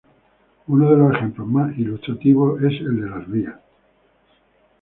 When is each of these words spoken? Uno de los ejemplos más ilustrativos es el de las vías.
Uno 0.65 0.89
de 0.89 0.97
los 0.97 1.13
ejemplos 1.15 1.47
más 1.47 1.77
ilustrativos 1.77 2.59
es 2.63 2.79
el 2.81 3.01
de 3.01 3.07
las 3.11 3.31
vías. 3.31 3.59